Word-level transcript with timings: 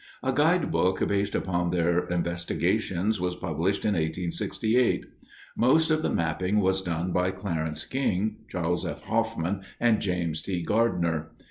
A 0.23 0.33
guidebook 0.33 1.07
based 1.07 1.35
upon 1.35 1.69
their 1.69 2.07
investigations 2.07 3.21
was 3.21 3.35
published 3.35 3.85
in 3.85 3.91
1868. 3.93 5.05
Most 5.55 5.91
of 5.91 6.01
the 6.01 6.09
mapping 6.09 6.59
was 6.59 6.81
done 6.81 7.11
by 7.11 7.29
Clarence 7.29 7.85
King, 7.85 8.37
Charles 8.49 8.83
F. 8.83 9.03
Hoffmann, 9.03 9.61
and 9.79 10.01
James 10.01 10.41
T. 10.41 10.63
Gardiner. 10.63 11.33